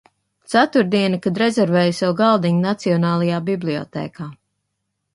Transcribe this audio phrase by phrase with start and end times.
[0.53, 4.31] Ceturtdiena, kad rezervēju sev galdiņu nacionālajā bibliotēkā.